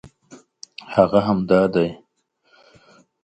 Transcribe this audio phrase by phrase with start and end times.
[0.93, 1.89] هغه همدا دی.